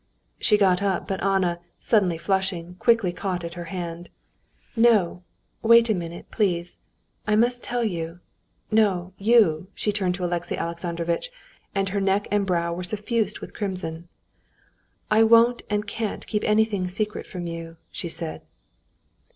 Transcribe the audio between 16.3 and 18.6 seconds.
anything secret from you," she said.